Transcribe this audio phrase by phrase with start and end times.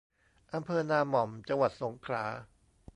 [0.53, 2.23] อำเภอนาหม่อม จังหวัดสงขลา